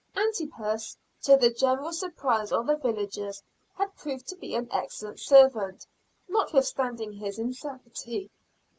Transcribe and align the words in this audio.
Antipas, 0.17 0.97
to 1.21 1.37
the 1.37 1.51
general 1.51 1.93
surprise 1.93 2.51
of 2.51 2.65
the 2.65 2.75
villagers 2.75 3.43
had 3.77 3.95
proved 3.95 4.27
to 4.27 4.35
be 4.35 4.55
an 4.55 4.67
excellent 4.71 5.19
servant, 5.19 5.85
notwithstanding 6.27 7.11
his 7.13 7.37
insanity. 7.37 8.31